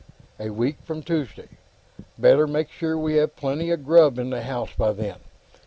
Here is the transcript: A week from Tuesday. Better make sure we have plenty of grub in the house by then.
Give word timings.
A 0.39 0.49
week 0.49 0.77
from 0.83 1.03
Tuesday. 1.03 1.47
Better 2.17 2.47
make 2.47 2.71
sure 2.71 2.97
we 2.97 3.17
have 3.17 3.35
plenty 3.35 3.69
of 3.69 3.85
grub 3.85 4.17
in 4.17 4.31
the 4.31 4.41
house 4.41 4.73
by 4.75 4.93
then. 4.93 5.19